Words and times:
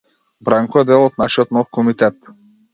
Бранко 0.47 0.81
е 0.85 0.87
дел 0.93 1.05
од 1.11 1.21
нашиот 1.25 1.55
нов 1.61 1.71
комитет. 1.79 2.35